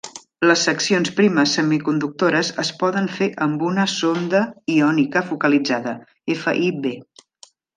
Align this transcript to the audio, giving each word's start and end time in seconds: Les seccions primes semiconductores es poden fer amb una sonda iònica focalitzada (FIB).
Les 0.51 0.61
seccions 0.67 1.11
primes 1.19 1.51
semiconductores 1.57 2.49
es 2.65 2.71
poden 2.81 3.11
fer 3.17 3.29
amb 3.47 3.67
una 3.69 3.87
sonda 3.97 4.43
iònica 4.79 5.27
focalitzada 5.31 5.95
(FIB). 6.43 6.91